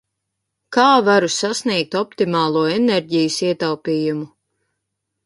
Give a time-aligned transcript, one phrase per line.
[0.77, 4.27] Kā varu sasniegt optimālo enerģijas ietaupījumu?